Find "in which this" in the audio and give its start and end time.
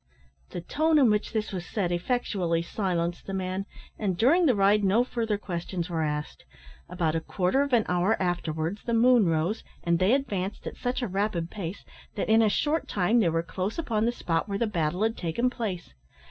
0.97-1.51